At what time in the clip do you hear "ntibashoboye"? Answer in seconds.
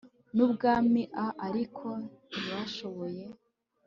2.29-3.25